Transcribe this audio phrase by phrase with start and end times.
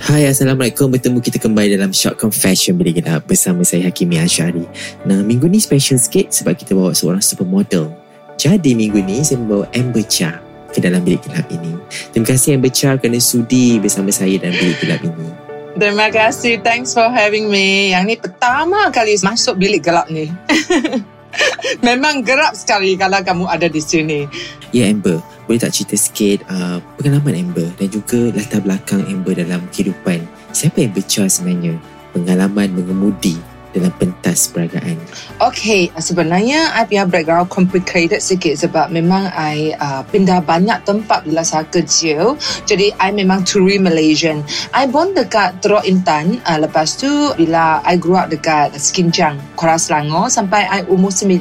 [0.00, 4.64] Hai Assalamualaikum Bertemu kita kembali dalam Short Confession Bila Gelap Bersama saya Hakimi Ashari
[5.04, 7.92] Nah minggu ni special sikit Sebab kita bawa seorang supermodel
[8.40, 10.40] Jadi minggu ni saya membawa Amber Cha
[10.72, 11.76] Ke dalam Bilik Gelap ini
[12.16, 15.28] Terima kasih Amber Cha kerana sudi bersama saya dalam Bilik Gelap ini
[15.70, 16.58] Terima kasih.
[16.66, 17.94] Thanks for having me.
[17.94, 20.26] Yang ni pertama kali masuk bilik gelap ni.
[21.86, 24.26] Memang gerap sekali kalau kamu ada di sini.
[24.70, 25.18] Ya Amber.
[25.50, 30.22] Boleh tak cerita sikit uh, Pengalaman Amber Dan juga latar belakang Amber dalam kehidupan?
[30.54, 31.74] Siapa Amber Cha sebenarnya?
[32.14, 33.34] Pengalaman mengemudi
[33.76, 34.98] dalam pentas peragaan
[35.40, 41.40] Okay, sebenarnya I punya background complicated sikit sebab memang I uh, pindah banyak tempat bila
[41.40, 42.36] saya kecil.
[42.68, 44.44] Jadi I memang turi Malaysian.
[44.76, 46.44] I born dekat Teluk Intan.
[46.44, 47.08] Uh, lepas tu
[47.40, 51.40] bila I grew up dekat Skinjang, Kuala Selangor sampai I umur 9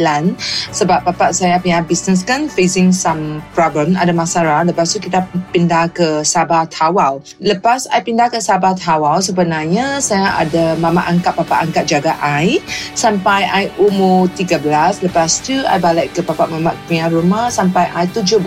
[0.71, 4.63] sebab bapa saya punya business kan facing some problem, ada masalah.
[4.63, 7.19] Lepas tu kita pindah ke Sabah Tawau.
[7.43, 12.59] Lepas I pindah ke Sabah Tawau sebenarnya saya ada mama angkat, papa angkat jaga I
[12.93, 14.59] sampai I umur 13
[15.03, 18.43] lepas tu I balik ke papa mamak punya rumah sampai I 17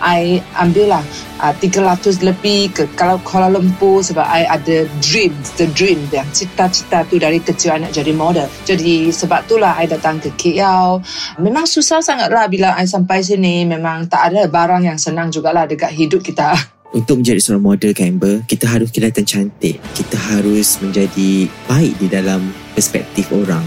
[0.00, 1.04] I ambil lah
[1.40, 7.04] uh, 300 lebih ke kalau Kuala Lumpur sebab I ada dream the dream yang cita-cita
[7.08, 8.48] tu dari kecil I nak jadi model.
[8.64, 11.00] Jadi sebab itulah I datang ke KL
[11.40, 13.68] memang susah sangat lah bila I sampai sini.
[13.68, 16.54] Memang tak ada barang yang senang jugalah dekat hidup kita.
[16.94, 19.82] Untuk menjadi seorang model kan Amber Kita harus kelihatan cantik.
[19.92, 23.64] Kita harus menjadi baik di dalam perspektif orang.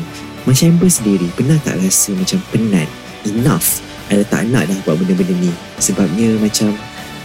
[0.47, 2.87] Macam Amber sendiri Pernah tak rasa macam penat?
[3.27, 3.83] Enough.
[4.07, 5.51] Ada tak nak dah buat benda-benda ni?
[5.81, 6.71] Sebabnya macam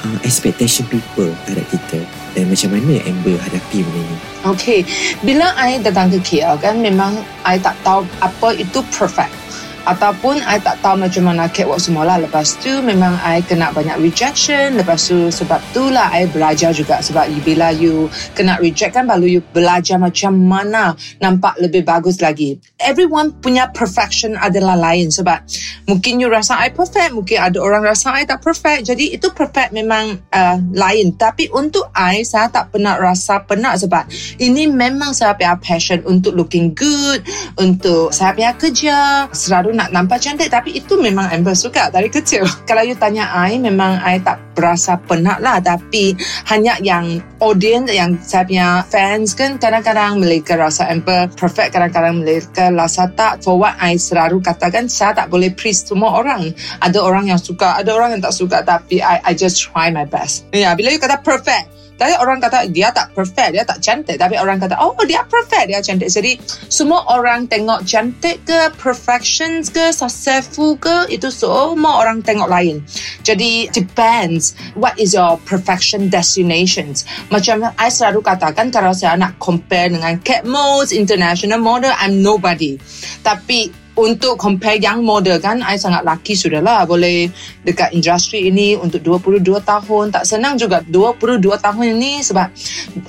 [0.03, 2.01] uh, Expectation people terhadap kita.
[2.35, 4.17] Dan macam mana Amber hadapi benda ni?
[4.43, 4.81] Okay,
[5.23, 9.44] bila I datang ke KL kan memang I tak tahu apa itu perfect.
[9.85, 12.17] Ataupun I tak tahu macam mana catwalk semua lah.
[12.17, 14.81] Lepas tu memang I kena banyak rejection.
[14.81, 17.05] Lepas tu sebab tu lah I belajar juga.
[17.05, 22.25] Sebab you, bila you kena reject kan baru you belajar macam mana nampak lebih bagus
[22.25, 22.57] lagi.
[22.81, 25.13] Everyone punya perfection adalah lain.
[25.13, 25.45] Sebab
[25.85, 27.13] mungkin you rasa I perfect.
[27.13, 28.89] Mungkin ada orang rasa I tak perfect.
[28.89, 31.13] Jadi itu perfect memang uh, lain.
[31.21, 34.09] Tapi untuk I, saya tak pernah rasa penat sebab
[34.41, 37.21] ini memang saya punya passion untuk looking good,
[37.61, 42.47] untuk saya punya kerja, selalu nak nampak cantik tapi itu memang Amber suka dari kecil.
[42.69, 46.15] Kalau you tanya I, memang I tak berasa penat lah tapi
[46.47, 52.71] hanya yang audience yang saya punya fans kan kadang-kadang mereka rasa Amber perfect, kadang-kadang mereka
[52.71, 53.43] rasa tak.
[53.43, 56.55] For what I selalu katakan, saya tak boleh please semua orang.
[56.81, 60.07] Ada orang yang suka, ada orang yang tak suka tapi I, I just try my
[60.07, 60.47] best.
[60.55, 64.19] Ya, yeah, bila you kata perfect, tapi orang kata dia tak perfect, dia tak cantik.
[64.19, 66.11] Tapi orang kata, oh dia perfect, dia cantik.
[66.11, 72.83] Jadi semua orang tengok cantik ke, perfections ke, successful ke, itu semua orang tengok lain.
[73.23, 77.07] Jadi depends what is your perfection destinations.
[77.31, 82.75] Macam I selalu katakan kalau saya nak compare dengan Kate Moss, international model, I'm nobody.
[83.23, 87.31] Tapi untuk compare young model kan I sangat lucky sudah lah boleh
[87.63, 90.11] dekat industri ini untuk 22 tahun.
[90.11, 92.47] Tak senang juga 22 tahun ini sebab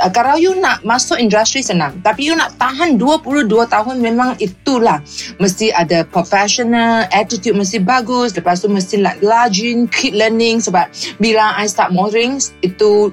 [0.02, 5.02] uh, kalau you nak masuk industri senang tapi you nak tahan 22 tahun memang itulah.
[5.42, 10.86] Mesti ada professional attitude mesti bagus lepas tu mesti like lajin keep learning sebab
[11.18, 13.10] bila I start modeling itu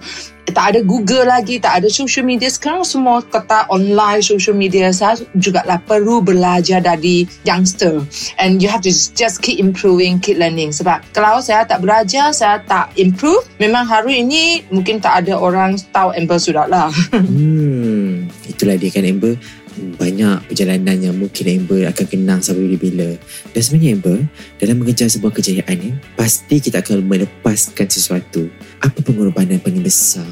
[0.52, 2.52] tak ada Google lagi, tak ada social media.
[2.52, 4.92] Sekarang semua kata online social media.
[4.92, 8.04] Saya juga lah perlu belajar dari youngster.
[8.36, 10.76] And you have to just keep improving, keep learning.
[10.76, 15.80] Sebab kalau saya tak belajar, saya tak improve, memang hari ini mungkin tak ada orang
[15.90, 16.92] tahu Amber sudah lah.
[17.32, 19.40] Hmm, itulah dia kan Amber
[19.78, 23.16] banyak perjalanan yang mungkin Amber akan kenang sampai bila-bila.
[23.52, 24.18] Dan sebenarnya Amber,
[24.60, 28.48] dalam mengejar sebuah kejayaan ni, pasti kita akan melepaskan sesuatu.
[28.82, 30.26] Apa pengorbanan paling besar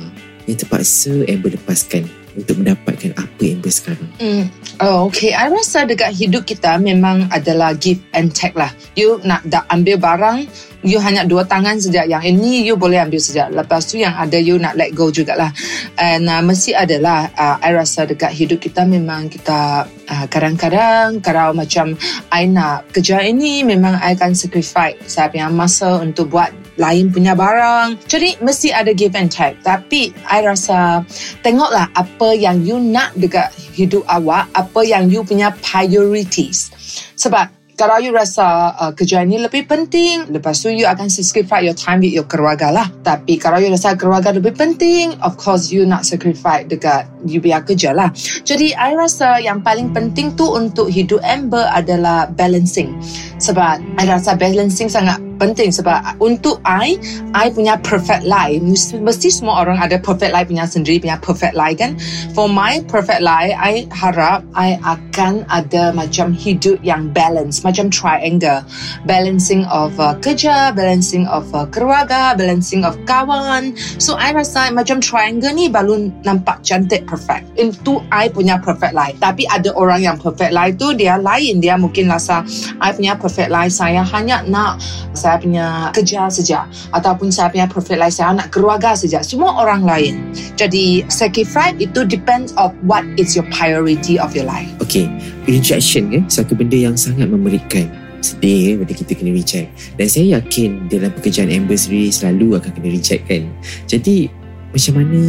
[0.50, 4.10] yang terpaksa Amber lepaskan untuk mendapatkan apa Amber sekarang?
[4.18, 4.46] Hmm.
[4.80, 5.36] Oh, okay.
[5.36, 8.72] I rasa dekat hidup kita memang adalah give and take lah.
[8.96, 10.48] You nak dah ambil barang,
[10.80, 12.08] you hanya dua tangan saja.
[12.08, 13.52] Yang ini you boleh ambil saja.
[13.52, 15.52] Lepas tu yang ada you nak let go jugalah.
[16.00, 21.52] And uh, mesti adalah uh, I rasa dekat hidup kita memang kita uh, kadang-kadang kalau
[21.52, 21.92] macam
[22.32, 27.34] I nak kerja ini memang I akan sacrifice saya punya masa untuk buat lain punya
[27.34, 27.98] barang.
[28.06, 29.58] Jadi mesti ada give and take.
[29.64, 31.02] Tapi I rasa
[31.42, 36.70] tengoklah apa yang you nak dekat hidup awak, apa yang you punya priorities.
[37.16, 41.72] Sebab kalau you rasa uh, kerja ini lebih penting, lepas tu you akan sacrifice your
[41.72, 42.92] time with your keluarga lah.
[43.00, 47.64] Tapi kalau you rasa keluarga lebih penting, of course you nak sacrifice dekat you biar
[47.64, 48.12] kerja lah.
[48.44, 53.00] Jadi I rasa yang paling penting tu untuk hidup Amber adalah balancing.
[53.40, 57.00] Sebab I rasa balancing sangat penting sebab untuk I,
[57.32, 58.60] I punya perfect life.
[58.60, 61.96] Mesti, mesti semua orang ada perfect life punya sendiri, punya perfect life kan.
[62.36, 68.60] For my perfect life, I harap I akan ada macam hidup yang balance, macam triangle.
[69.08, 73.72] Balancing of uh, kerja, balancing of uh, keluarga, balancing of kawan.
[73.96, 77.48] So I rasa macam triangle ni baru nampak cantik perfect.
[77.56, 79.16] Itu I punya perfect life.
[79.22, 81.62] Tapi ada orang yang perfect life tu dia lain.
[81.62, 82.42] Dia mungkin rasa
[82.82, 84.82] I punya perfect life saya hanya nak
[85.14, 89.84] saya punya kerja saja ataupun saya punya perfect life saya nak keluarga saja semua orang
[89.84, 90.14] lain.
[90.58, 94.66] Jadi sacrifice itu depends of what is your priority of your life.
[94.82, 95.06] Okay,
[95.46, 97.86] rejection kan satu benda yang sangat memberikan
[98.20, 99.68] sedih bila kita kena reject.
[99.96, 103.42] Dan saya yakin dalam pekerjaan Amber sendiri selalu akan kena reject kan?
[103.88, 104.28] Jadi
[104.70, 105.20] macam mana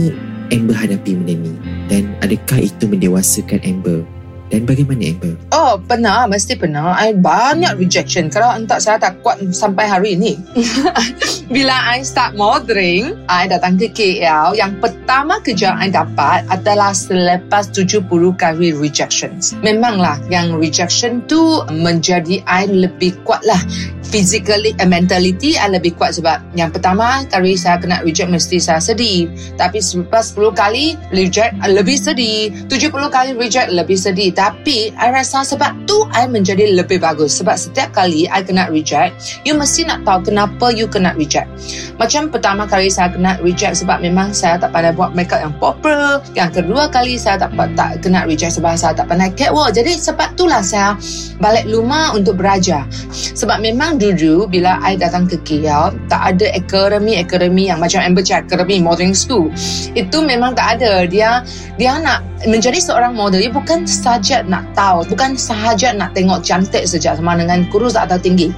[0.51, 1.53] Amber hadapi benda ni?
[1.87, 4.03] Dan adakah itu mendewasakan Amber
[4.51, 5.33] dan bagaimana Amber?
[5.55, 6.27] Oh, pernah.
[6.27, 6.91] Mesti pernah.
[6.99, 8.27] I banyak rejection.
[8.27, 10.35] Kalau entah saya tak kuat sampai hari ini.
[11.55, 14.59] Bila I start modeling, I datang ke KL.
[14.59, 18.03] Yang pertama kerja I dapat adalah selepas 70
[18.35, 19.55] kali rejections.
[19.63, 23.59] Memanglah yang rejection tu menjadi I lebih kuat lah.
[24.11, 28.83] Physically, uh, mentality I lebih kuat sebab yang pertama kali saya kena reject mesti saya
[28.83, 29.31] sedih.
[29.55, 32.51] Tapi selepas 10 kali reject, I lebih sedih.
[32.67, 34.35] 70 kali reject, lebih sedih.
[34.35, 37.39] Tapi I rasa sebab tu I menjadi lebih bagus.
[37.39, 41.47] Sebab setiap kali I kena reject, you mesti nak tahu kenapa you kena reject.
[41.95, 46.19] Macam pertama kali saya kena reject sebab memang saya tak pandai buat makeup yang proper.
[46.35, 49.71] Yang kedua kali saya tak, tak kena reject sebab saya tak pandai catwalk.
[49.71, 50.99] Jadi sebab itulah saya
[51.39, 52.83] balik rumah untuk belajar.
[53.39, 58.81] Sebab memang dulu bila I datang ke KL, tak ada akademi-akademi yang macam Amber Academy
[58.81, 59.53] Modeling School.
[59.93, 61.05] Itu memang tak ada.
[61.05, 61.45] Dia
[61.77, 66.89] dia nak menjadi seorang model, dia bukan sahaja nak tahu, bukan sahaja nak tengok cantik
[66.89, 68.49] saja sama dengan kurus atau tinggi.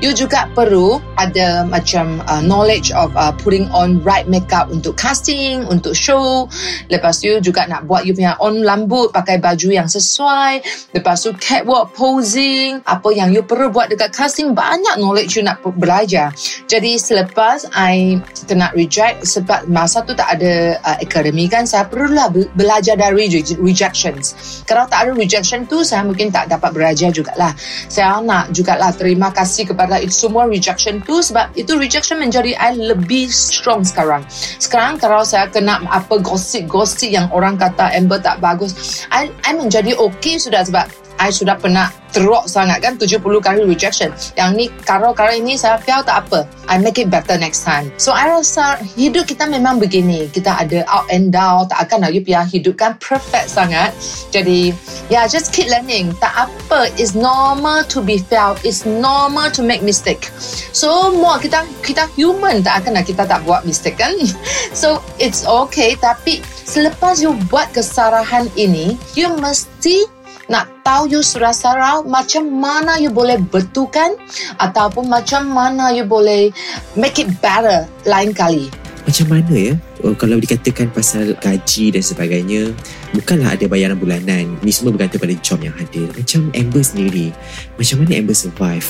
[0.00, 5.60] You juga perlu ada macam uh, knowledge of uh, putting on right makeup untuk casting,
[5.68, 6.48] untuk show.
[6.88, 10.64] Lepas tu you juga nak buat you punya on rambut, pakai baju yang sesuai.
[10.96, 15.60] Lepas tu catwalk posing, apa yang you perlu buat dekat casting, banyak knowledge you nak
[15.76, 16.32] belajar.
[16.66, 18.18] Jadi selepas I
[18.48, 23.28] kena reject sebab masa tu tak ada uh, academy kan, saya perlulah be- belajar dari
[23.30, 24.62] re- rejections.
[24.66, 27.52] Kalau tak ada rejection tu, saya mungkin tak dapat belajar jugalah.
[27.86, 32.76] Saya nak jugalah terima kasih kepada itu semua rejection tu sebab itu rejection menjadi I
[32.76, 34.26] lebih strong sekarang.
[34.58, 39.96] Sekarang kalau saya kena apa gosip-gosip yang orang kata Amber tak bagus, I, I menjadi
[39.98, 40.86] okay sudah sebab
[41.20, 44.10] I sudah pernah teruk sangat kan 70 kali rejection.
[44.34, 46.48] Yang ni karo-karo ini saya feel tak apa.
[46.66, 47.92] I make it better next time.
[48.00, 50.32] So I rasa hidup kita memang begini.
[50.32, 51.68] Kita ada up and down.
[51.68, 53.92] Tak akan nak you biar hidup kan perfect sangat.
[54.32, 54.72] Jadi
[55.12, 56.16] yeah just keep learning.
[56.18, 56.88] Tak apa.
[56.96, 58.56] It's normal to be fail.
[58.64, 60.32] It's normal to make mistake.
[60.72, 64.16] So more kita kita human tak akan nak kita tak buat mistake kan.
[64.70, 65.98] So it's okay.
[65.98, 70.06] Tapi selepas you buat kesalahan ini, you mesti
[70.50, 74.18] nak tahu you salah macam mana you boleh betulkan
[74.58, 76.50] ataupun macam mana you boleh
[76.98, 78.66] make it better lain kali?
[79.06, 79.74] Macam mana ya?
[80.02, 82.74] Oh, kalau dikatakan pasal gaji dan sebagainya
[83.14, 84.58] bukanlah ada bayaran bulanan.
[84.60, 86.10] Ni semua bergantung pada job yang hadir.
[86.12, 87.30] Macam Amber sendiri.
[87.78, 88.88] Macam mana Amber survive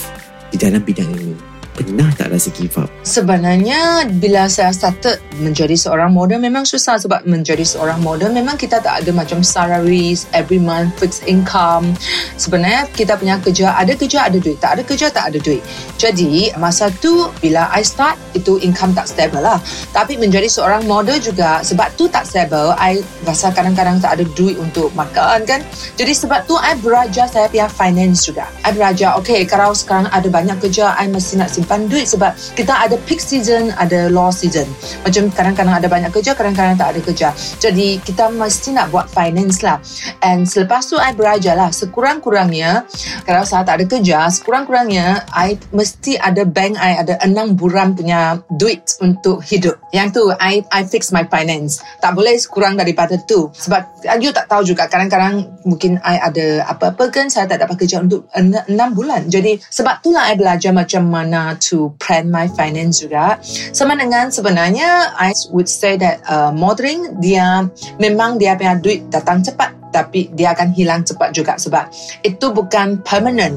[0.50, 1.49] di dalam bidang ini
[1.86, 2.90] pernah tak rasa give up?
[3.06, 8.82] Sebenarnya bila saya started menjadi seorang model memang susah sebab menjadi seorang model memang kita
[8.82, 11.96] tak ada macam salaries every month fixed income.
[12.36, 15.62] Sebenarnya kita punya kerja ada kerja ada duit, tak ada kerja tak ada duit.
[16.00, 19.60] Jadi masa tu bila I start itu income tak stable lah.
[19.94, 24.58] Tapi menjadi seorang model juga sebab tu tak stable, I rasa kadang-kadang tak ada duit
[24.58, 25.62] untuk makan kan.
[25.94, 28.50] Jadi sebab tu I belajar saya punya finance juga.
[28.66, 32.34] I belajar okay kalau sekarang ada banyak kerja I mesti nak simpan simpan duit sebab
[32.58, 34.66] kita ada peak season, ada low season.
[35.06, 37.28] Macam kadang-kadang ada banyak kerja, kadang-kadang tak ada kerja.
[37.62, 39.78] Jadi kita mesti nak buat finance lah.
[40.18, 42.90] And selepas tu I belajar lah sekurang-kurangnya
[43.22, 48.42] kalau saya tak ada kerja, sekurang-kurangnya I mesti ada bank I ada enam bulan punya
[48.50, 49.78] duit untuk hidup.
[49.94, 51.78] Yang tu I I fix my finance.
[52.02, 53.46] Tak boleh kurang daripada tu.
[53.54, 58.02] Sebab you tak tahu juga kadang-kadang mungkin I ada apa-apa kan saya tak dapat kerja
[58.02, 59.30] untuk en- enam bulan.
[59.30, 63.40] Jadi sebab tu lah I belajar macam mana to plan my finance juga.
[63.72, 67.66] Sama dengan sebenarnya I would say that uh, modeling dia
[67.96, 71.90] memang dia punya duit datang cepat tapi dia akan hilang cepat juga sebab
[72.22, 73.54] itu bukan permanent.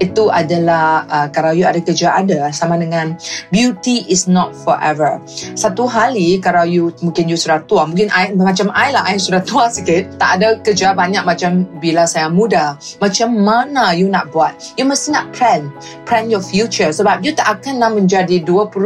[0.00, 3.14] Itu adalah uh, kalau you ada kerja ada sama dengan
[3.52, 5.20] beauty is not forever.
[5.54, 9.44] Satu hari kalau you mungkin you sudah tua mungkin I, macam I lah I sudah
[9.44, 12.76] tua sikit tak ada kerja banyak macam bila saya muda.
[12.98, 14.56] Macam mana you nak buat?
[14.80, 15.68] You mesti nak plan
[16.08, 16.90] plan your future.
[16.90, 18.80] Sebab you tak akan nak menjadi 25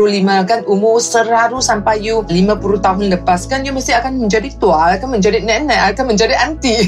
[0.49, 5.19] kan umur seraru sampai you 50 tahun lepas kan you mesti akan menjadi tua akan
[5.19, 6.88] menjadi nenek akan menjadi auntie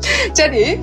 [0.38, 0.80] jadi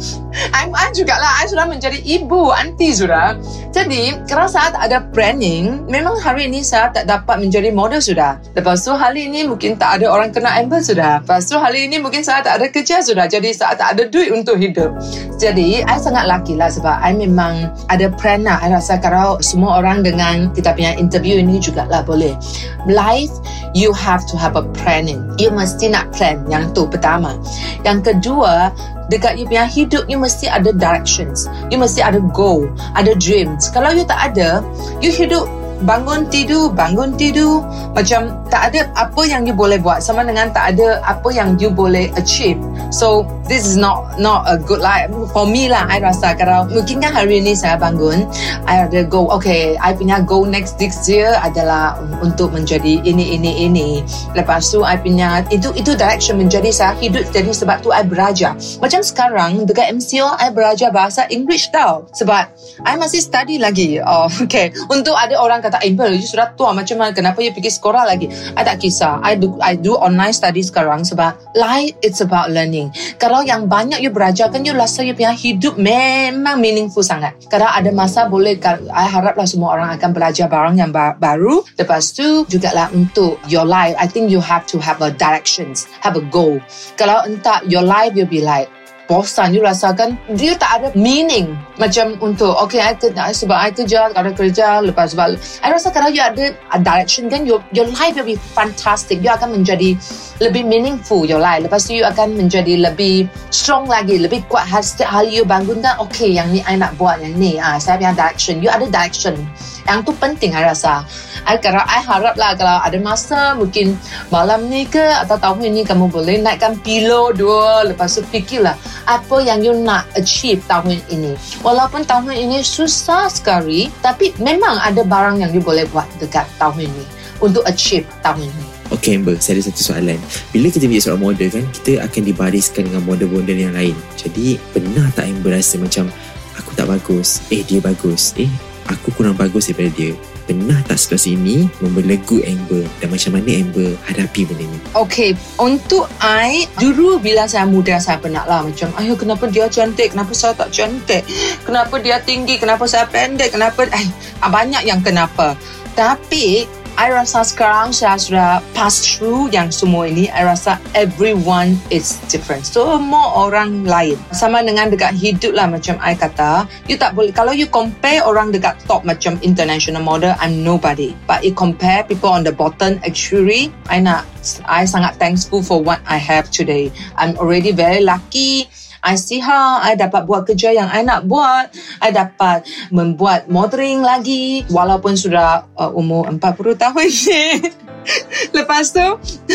[0.53, 3.37] I'm, I juga lah I sudah menjadi ibu auntie sudah.
[3.73, 8.37] Jadi kalau saat ada planning memang hari ini saya tak dapat menjadi model sudah.
[8.53, 11.21] Lepas tu hari ini mungkin tak ada orang kena ambil sudah.
[11.25, 13.25] Lepas tu hari ini mungkin saya tak ada kerja sudah.
[13.25, 14.93] Jadi saya tak ada duit untuk hidup.
[15.37, 18.61] Jadi I sangat lucky lah sebab I memang ada plan lah.
[18.61, 22.37] I rasa kalau semua orang dengan kita punya interview ini juga lah boleh.
[22.85, 23.33] Life
[23.73, 25.21] you have to have a planning.
[25.41, 27.37] You mesti nak plan yang tu pertama.
[27.85, 28.73] Yang kedua
[29.07, 31.47] dekat you punya hidup you mesti ada directions.
[31.71, 33.71] You mesti ada goal ada dreams.
[33.71, 34.63] Kalau you tak ada
[35.03, 35.47] you hidup
[35.83, 37.61] bangun tidur bangun tidur.
[37.93, 41.69] Macam tak ada apa yang you boleh buat sama dengan tak ada apa yang you
[41.69, 42.57] boleh achieve.
[42.89, 45.11] So this is not not a good life.
[45.35, 48.25] For me lah I rasa kalau mungkin kan hari ini saya bangun
[48.65, 53.67] I ada go okay I punya goal next next year adalah untuk menjadi ini ini
[53.67, 53.89] ini.
[54.33, 58.55] Lepas tu I punya itu itu direction menjadi saya hidup jadi sebab tu I belajar.
[58.79, 62.07] Macam sekarang dekat MCO I belajar bahasa English tau.
[62.15, 62.49] Sebab
[62.87, 63.99] I masih study lagi.
[64.01, 64.71] Oh okay.
[64.87, 68.31] Untuk ada orang kata Amber you sudah tua macam mana kenapa you pergi sekolah lagi?
[68.55, 69.19] I tak kisah.
[69.19, 72.95] I do I do online study sekarang sebab life it's about learning.
[73.19, 77.35] Kalau yang banyak you belajar kan you rasa you punya hidup memang meaningful sangat.
[77.51, 78.55] Kalau ada masa boleh
[78.91, 81.67] I haraplah semua orang akan belajar barang yang ba- baru.
[81.75, 83.93] Lepas tu jugalah untuk your life.
[83.99, 86.63] I think you have to have a directions have a goal.
[86.95, 88.71] Kalau entah your life will be like
[89.07, 89.55] bosan.
[89.55, 94.31] You rasakan dia tak ada meaning macam untuk okay I ke, sebab I kerja ada
[94.35, 98.27] kerja lepas sebab I rasa kalau you ada a direction kan your, your life will
[98.27, 99.23] be fantastic.
[99.23, 99.95] You akan menjadi
[100.43, 101.63] lebih meaningful your life.
[101.63, 105.97] Lepas tu you akan menjadi lebih strong lagi lebih kuat setiap hari you bangun kan
[105.97, 108.59] okay yang ni I nak buat yang ni ah, saya punya direction.
[108.59, 109.39] You ada direction
[109.87, 111.07] yang tu penting I rasa.
[111.47, 113.95] I, kalau I harap lah kalau ada masa mungkin
[114.27, 117.87] malam ni ke atau tahun ini kamu boleh naikkan pillow dua.
[117.87, 118.75] Lepas tu fikirlah
[119.07, 121.39] apa yang you nak achieve tahun ini.
[121.63, 126.91] Walaupun tahun ini susah sekali tapi memang ada barang yang you boleh buat dekat tahun
[126.91, 127.03] ini
[127.39, 130.15] untuk achieve tahun ini Okay Amber, saya ada satu soalan.
[130.55, 133.91] Bila kita menjadi seorang model kan, kita akan dibariskan dengan model-model yang lain.
[134.15, 136.07] Jadi, pernah tak Amber rasa macam,
[136.55, 138.47] aku tak bagus, eh dia bagus, eh
[138.87, 140.11] aku kurang bagus daripada dia.
[140.47, 144.79] Pernah tak situasi ini membelenggu Amber dan macam mana Amber hadapi benda ni?
[144.95, 150.15] Okay, untuk I, dulu bila saya muda saya pernah lah macam, ayo kenapa dia cantik,
[150.15, 151.27] kenapa saya tak cantik,
[151.67, 154.07] kenapa dia tinggi, kenapa saya pendek, kenapa, eh,
[154.39, 155.59] banyak yang kenapa.
[155.97, 160.33] Tapi, I rasa sekarang saya sudah pass through yang semua ini.
[160.33, 162.65] I rasa everyone is different.
[162.65, 164.17] Semua orang lain.
[164.33, 166.65] Sama dengan dekat hidup lah macam I kata.
[166.89, 171.13] You tak boleh, kalau you compare orang dekat top macam international model, I'm nobody.
[171.29, 174.25] But you compare people on the bottom, actually, I nak,
[174.65, 176.89] I sangat thankful for what I have today.
[177.13, 178.73] I'm already very lucky.
[179.07, 179.39] I see
[179.79, 181.71] I dapat buat kerja yang I nak buat.
[182.03, 186.43] I dapat membuat modeling lagi walaupun sudah uh, umur 40
[186.75, 187.43] tahun ni.
[188.57, 189.05] Lepas tu,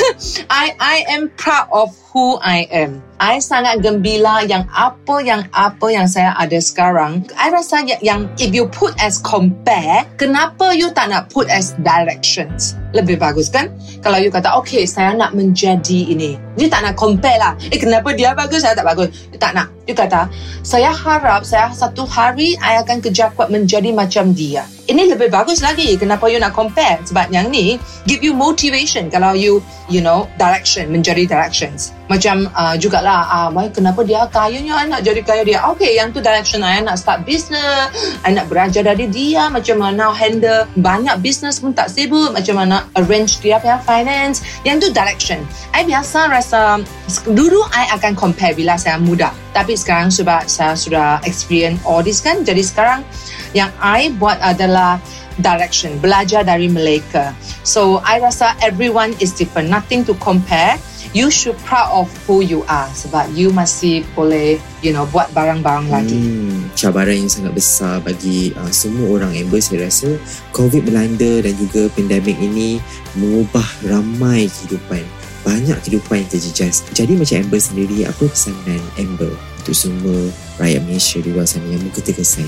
[0.51, 3.01] I I am proud of who I am.
[3.23, 7.25] I sangat gembira yang apa yang apa yang saya ada sekarang.
[7.39, 12.75] I rasa yang, if you put as compare, kenapa you tak nak put as directions?
[12.93, 13.73] Lebih bagus kan?
[14.03, 16.37] Kalau you kata, okay, saya nak menjadi ini.
[16.59, 17.55] You tak nak compare lah.
[17.71, 19.09] Eh, kenapa dia bagus, saya tak bagus.
[19.31, 19.71] You tak nak.
[19.87, 20.27] You kata,
[20.67, 25.63] saya harap saya satu hari, I akan kerja kuat menjadi macam dia ini lebih bagus
[25.63, 25.95] lagi.
[25.95, 26.99] Kenapa you nak compare?
[27.07, 31.95] Sebab yang ni give you motivation kalau you you know direction menjadi directions.
[32.11, 35.63] Macam uh, jugalah uh, kenapa dia kayanya I nak jadi kaya dia.
[35.71, 37.95] Okay, yang tu direction I nak start business.
[38.27, 42.35] I nak belajar dari dia macam mana handle banyak business pun tak sibuk.
[42.35, 44.43] Macam mana arrange dia punya finance.
[44.67, 45.41] Yang tu direction.
[45.73, 46.83] I biasa rasa
[47.31, 49.31] dulu I akan compare bila saya muda.
[49.53, 52.43] Tapi sekarang sebab saya sudah experience all this kan.
[52.43, 53.07] Jadi sekarang
[53.53, 55.01] yang I buat adalah
[55.41, 57.33] direction, belajar dari mereka.
[57.65, 59.73] So, I rasa everyone is different.
[59.73, 60.77] Nothing to compare.
[61.13, 65.93] You should proud of who you are sebab you masih boleh, you know, buat barang-barang
[65.93, 66.17] lagi.
[66.17, 70.17] Hmm, cabaran yang sangat besar bagi uh, semua orang Amber saya rasa
[70.57, 72.81] COVID melanda dan juga pandemik ini
[73.13, 75.05] mengubah ramai kehidupan.
[75.45, 76.81] Banyak kehidupan yang terjejas.
[76.97, 80.17] Jadi macam Amber sendiri, apa pesanan Amber untuk semua
[80.63, 82.47] rakyat Malaysia di luar sana yang mungkin terkesan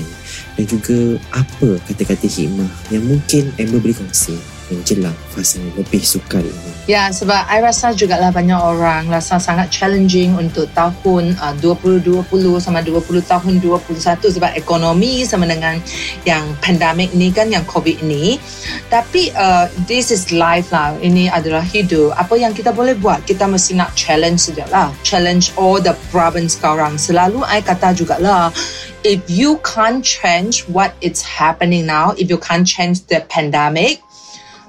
[0.55, 4.39] dan juga apa kata-kata hikmah yang mungkin Amber boleh kongsi
[4.71, 6.74] menjelang fasa lebih sukar ini.
[6.85, 12.29] Ya, sebab I rasa juga lah banyak orang rasa sangat challenging untuk tahun uh, 2020
[12.61, 15.81] sama 20 tahun 21 sebab ekonomi sama dengan
[16.29, 18.37] yang pandemik ni kan, yang COVID ini.
[18.93, 20.93] Tapi uh, this is life lah.
[21.01, 22.13] Ini adalah hidup.
[22.21, 23.25] Apa yang kita boleh buat?
[23.25, 24.93] Kita mesti nak challenge sajalah.
[25.01, 27.01] Challenge all the province sekarang.
[27.01, 28.53] Selalu I kata juga lah,
[29.01, 34.04] if you can't change what is happening now, if you can't change the pandemic,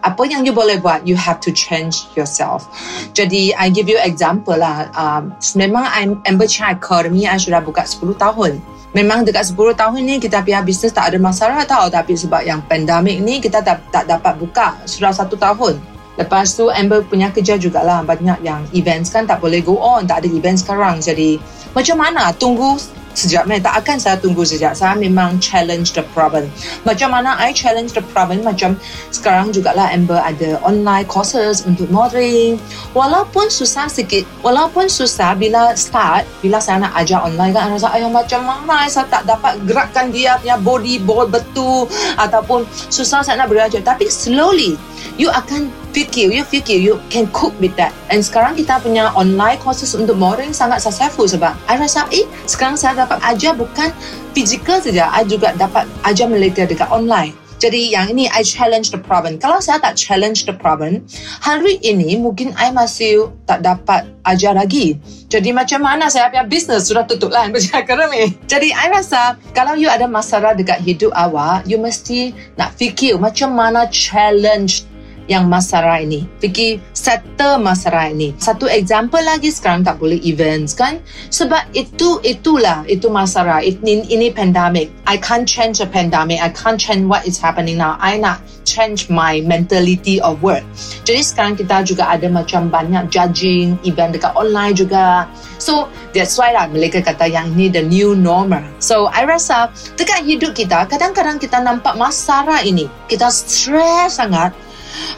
[0.06, 2.70] apa yang you boleh buat, you have to change yourself.
[3.10, 4.86] Jadi, I give you example lah.
[4.94, 8.62] Um, memang I'm Amber Chai Academy, I sudah buka 10 tahun.
[8.94, 11.90] Memang dekat 10 tahun ni kita punya bisnes tak ada masalah tau.
[11.92, 15.76] Tapi sebab yang pandemik ni kita tak, tak dapat buka sudah satu tahun.
[16.16, 20.08] Lepas tu Amber punya kerja jugalah banyak yang events kan tak boleh go on.
[20.08, 20.96] Tak ada event sekarang.
[21.04, 21.36] Jadi
[21.76, 22.32] macam mana?
[22.32, 22.80] Tunggu
[23.16, 24.76] sejak mana tak akan saya tunggu sejak.
[24.76, 26.52] Saya memang challenge the problem.
[26.84, 28.44] Macam mana I challenge the problem?
[28.44, 28.76] Macam
[29.08, 32.60] sekarang jugalah Amber ada online courses untuk modeling.
[32.92, 38.12] Walaupun susah sikit walaupun susah bila start bila saya nak ajar online kan rasa ayah
[38.12, 41.88] macam mana saya tak dapat gerakkan dia punya body ball betul?
[42.20, 43.80] Ataupun susah saya nak belajar.
[43.80, 44.76] Tapi slowly
[45.16, 47.96] you akan fikir, you fikir you can cook with that.
[48.12, 52.76] And sekarang kita punya online courses untuk modeling sangat successful sebab I rasa eh sekarang
[52.76, 53.88] saya dapat ajar bukan
[54.36, 57.32] physical saja, I juga dapat ajar mereka dekat online.
[57.56, 59.40] Jadi yang ini I challenge the problem.
[59.40, 61.08] Kalau saya tak challenge the problem,
[61.40, 65.00] hari ini mungkin I masih tak dapat ajar lagi.
[65.32, 68.36] Jadi macam mana saya punya business sudah tutup lah macam akademi.
[68.44, 73.56] Jadi I rasa kalau you ada masalah dekat hidup awak, you mesti nak fikir macam
[73.56, 74.84] mana challenge
[75.26, 76.26] yang masalah ini.
[76.38, 78.34] Fikir settle masalah ini.
[78.38, 81.02] Satu example lagi sekarang tak boleh events kan?
[81.30, 83.62] Sebab itu itulah itu masalah.
[83.62, 84.90] Ini ini pandemic.
[85.06, 86.42] I can't change the pandemic.
[86.42, 87.98] I can't change what is happening now.
[87.98, 90.66] I nak change my mentality of work.
[91.06, 95.30] Jadi sekarang kita juga ada macam banyak judging event dekat online juga.
[95.62, 98.62] So that's why lah mereka kata yang ni the new normal.
[98.82, 102.90] So I rasa dekat hidup kita kadang-kadang kita nampak masalah ini.
[103.06, 104.52] Kita stress sangat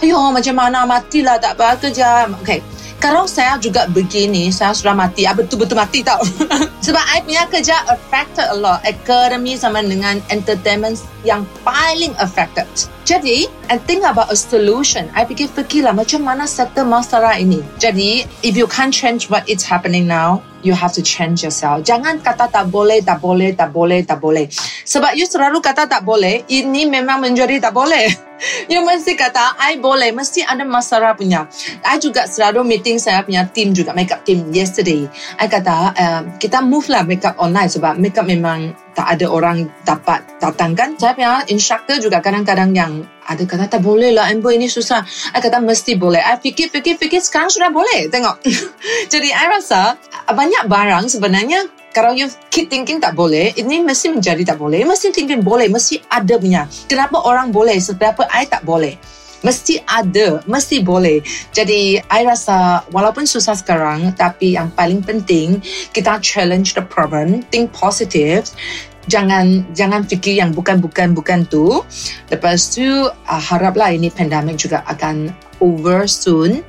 [0.02, 2.30] Ayo macam mana matilah tak apa kerja.
[2.42, 2.62] Okay.
[2.98, 5.22] Kalau saya juga begini, saya sudah mati.
[5.22, 6.18] Ah, betul-betul mati tau.
[6.86, 8.82] Sebab I punya kerja affected a lot.
[8.82, 12.66] Academy sama dengan entertainment yang paling affected.
[13.06, 15.06] Jadi, I think about a solution.
[15.14, 17.62] I fikir fikirlah macam mana settle masalah ini.
[17.78, 21.82] Jadi, if you can't change what is happening now, you have to change yourself.
[21.86, 24.46] Jangan kata tak boleh, tak boleh, tak boleh, tak boleh.
[24.84, 28.06] Sebab you selalu kata tak boleh, ini memang menjadi tak boleh.
[28.70, 31.50] You mesti kata, I boleh, mesti ada masalah punya.
[31.82, 35.10] I juga selalu meeting saya punya team juga, makeup team yesterday.
[35.42, 40.22] I kata, uh, kita move lah makeup online sebab makeup memang tak ada orang dapat
[40.38, 40.94] datang kan.
[40.94, 45.04] Saya punya instructor juga kadang-kadang yang ada kata tak boleh lah Amber ini susah.
[45.36, 46.24] I kata mesti boleh.
[46.24, 48.08] I fikir, fikir, fikir sekarang sudah boleh.
[48.08, 48.40] Tengok.
[49.12, 50.00] Jadi I rasa
[50.32, 54.86] banyak barang sebenarnya kalau you keep thinking tak boleh, ini mesti menjadi tak boleh.
[54.86, 56.64] Mesti thinking boleh, mesti ada punya.
[56.86, 58.94] Kenapa orang boleh, sebab I tak boleh?
[59.38, 61.22] Mesti ada, mesti boleh.
[61.54, 65.62] Jadi, I rasa walaupun susah sekarang, tapi yang paling penting,
[65.94, 68.50] kita challenge the problem, think positive,
[69.08, 71.82] jangan jangan fikir yang bukan-bukan bukan tu.
[72.30, 76.62] Lepas tu, uh, haraplah ini pandemik juga akan over soon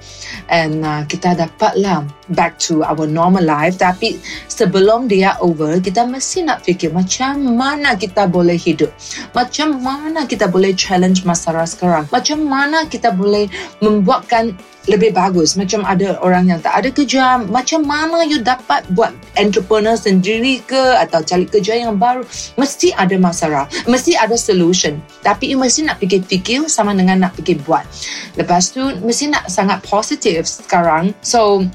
[0.50, 3.78] and uh, kita dapatlah back to our normal life.
[3.78, 8.94] Tapi sebelum dia over kita mesti nak fikir macam mana kita boleh hidup.
[9.34, 12.06] Macam mana kita boleh challenge masalah sekarang.
[12.10, 13.50] Macam mana kita boleh
[13.82, 14.54] membuatkan
[14.90, 15.54] lebih bagus.
[15.54, 20.98] Macam ada orang yang tak ada kerja macam mana you dapat buat entrepreneur sendiri ke
[20.98, 22.26] atau cari kerja yang baru?
[22.58, 23.70] Mesti ada masalah.
[23.86, 24.98] Mesti ada solution.
[25.22, 27.86] Tapi you mesti nak fikir-fikir sama dengan nak fikir buat.
[28.34, 31.14] Lepas tu mesti nak sangat positif sekarang.
[31.22, 31.68] So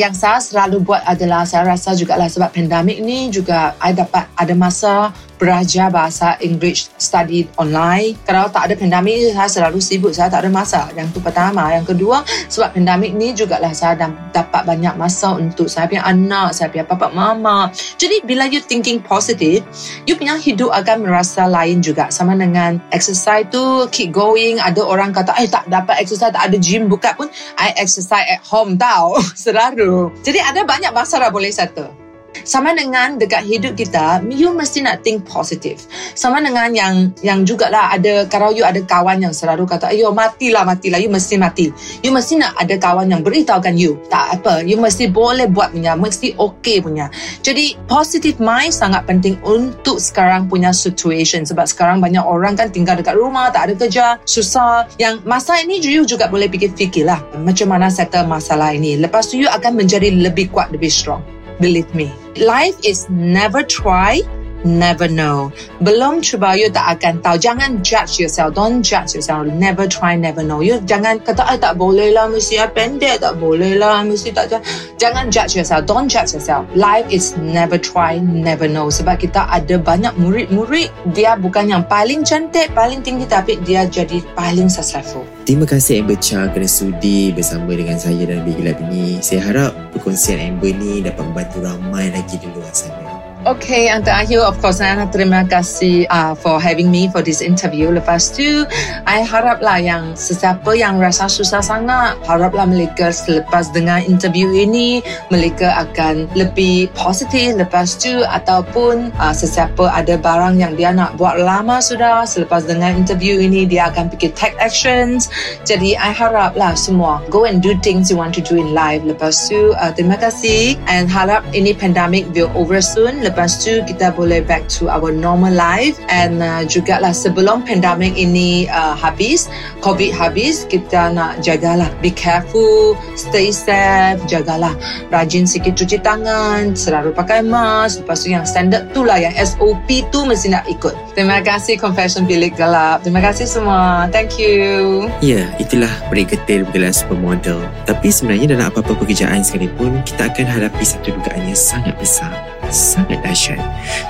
[0.00, 4.24] yang saya selalu buat adalah saya rasa juga lah sebab pandemik ni juga saya dapat
[4.32, 8.14] ada masa belajar bahasa English study online.
[8.28, 10.12] Kalau tak ada pandemik, saya selalu sibuk.
[10.12, 10.92] Saya tak ada masa.
[10.92, 11.72] Yang tu pertama.
[11.72, 12.20] Yang kedua,
[12.52, 13.96] sebab pandemik ni jugalah saya
[14.36, 17.72] dapat banyak masa untuk saya punya anak, saya punya papa mama.
[17.96, 19.64] Jadi bila you thinking positive,
[20.04, 22.12] you punya hidup akan merasa lain juga.
[22.12, 24.60] Sama dengan exercise tu, keep going.
[24.60, 27.32] Ada orang kata, eh tak dapat exercise, tak ada gym buka pun.
[27.56, 29.16] I exercise at home tau.
[29.48, 30.12] Selalu.
[30.20, 31.99] Jadi ada banyak masalah boleh settle.
[32.46, 35.78] Sama dengan dekat hidup kita, you mesti nak think positive.
[36.16, 40.64] Sama dengan yang yang jugalah ada kalau you ada kawan yang selalu kata, ayo matilah
[40.64, 41.70] matilah, you mesti mati.
[42.00, 45.94] You mesti nak ada kawan yang beritahukan you, tak apa, you mesti boleh buat punya,
[45.98, 47.12] mesti okay punya.
[47.44, 52.96] Jadi positive mind sangat penting untuk sekarang punya situation sebab sekarang banyak orang kan tinggal
[52.96, 54.88] dekat rumah, tak ada kerja, susah.
[54.96, 58.96] Yang masa ini you juga boleh fikir-fikir lah macam mana settle masalah ini.
[58.96, 61.39] Lepas tu you akan menjadi lebih kuat, lebih strong.
[61.60, 62.10] Believe me.
[62.36, 64.22] Life is never try,
[64.64, 65.52] never know.
[65.80, 67.36] Belum cuba, you tak akan tahu.
[67.40, 68.52] Jangan judge yourself.
[68.56, 69.48] Don't judge yourself.
[69.48, 70.60] Never try, never know.
[70.60, 73.24] You jangan kata, ay, tak boleh lah, mesti ya pendek.
[73.24, 74.60] Tak boleh lah, mesti tak.
[75.00, 75.88] Jangan judge yourself.
[75.88, 76.68] Don't judge yourself.
[76.76, 78.92] Life is never try, never know.
[78.92, 80.92] Sebab kita ada banyak murid-murid.
[81.16, 85.24] Dia bukan yang paling cantik, paling tinggi, tapi dia jadi paling successful.
[85.48, 89.18] Terima kasih Amber Cha kerana sudi bersama dengan saya dan Big Lab ini.
[89.24, 92.99] Saya harap perkongsian Amber ni dapat membantu ramai lagi di luar sana.
[93.40, 97.40] Okay, and akhir of course saya nak terima kasih uh, for having me for this
[97.40, 97.88] interview.
[97.88, 98.68] Lepas tu,
[99.08, 105.00] I haraplah yang sesiapa yang rasa susah sangat, haraplah mereka selepas dengar interview ini,
[105.32, 111.40] mereka akan lebih positif lepas tu ataupun uh, sesiapa ada barang yang dia nak buat
[111.40, 115.32] lama sudah, selepas dengar interview ini, dia akan fikir take actions.
[115.64, 119.00] Jadi, I haraplah semua go and do things you want to do in life.
[119.00, 124.10] Lepas tu, uh, terima kasih and harap ini pandemic will over soon lepas tu kita
[124.12, 125.96] boleh back to our normal life.
[126.10, 129.46] And uh, juga lah sebelum pandemic ini uh, habis
[129.80, 131.88] covid habis kita nak jagalah.
[132.02, 134.74] Be careful stay safe jagalah.
[135.08, 138.02] Rajin sikit cuci tangan selalu pakai mask.
[138.02, 140.92] Lepas tu yang standard tu lah yang SOP tu mesti nak ikut.
[141.14, 143.06] Terima kasih confession bilik gelap.
[143.06, 144.10] Terima kasih semua.
[144.10, 145.06] Thank you.
[145.22, 147.62] Ya, itulah break getir bergelar supermodel.
[147.86, 152.59] Tapi sebenarnya dalam apa-apa pekerjaan sekalipun, kita akan hadapi satu dugaan yang sangat besar.
[152.70, 153.58] Sangat dahsyat.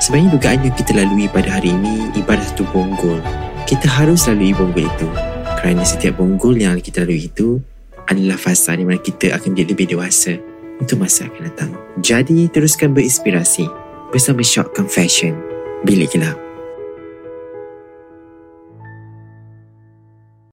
[0.04, 3.18] Sebenarnya dugaan yang kita lalui pada hari ini ibarat satu bonggol.
[3.64, 5.08] Kita harus lalui bonggol itu.
[5.60, 7.60] Kerana setiap bonggol yang kita lalui itu
[8.04, 10.36] adalah fasa di mana kita akan jadi lebih dewasa
[10.80, 11.70] untuk masa akan datang.
[12.00, 13.64] Jadi, teruskan berinspirasi
[14.12, 15.36] bersama Shock Confession.
[15.84, 16.49] Bilik Gelap.